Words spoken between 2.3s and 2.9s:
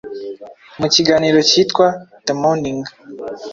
morning